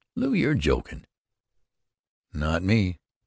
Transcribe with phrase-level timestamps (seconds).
[0.15, 1.05] "Lew, you're jokin'."
[2.33, 2.97] "Not me.